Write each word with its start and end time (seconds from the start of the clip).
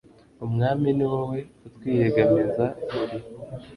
umwami; 0.45 0.87
ni 0.97 1.05
wowe 1.11 1.39
utwiyegamiza, 1.67 2.65
uri 2.99 3.17